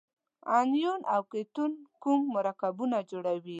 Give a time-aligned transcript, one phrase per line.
[0.57, 1.71] انیون او کتیون
[2.03, 3.49] کوم مرکبونه جوړوي؟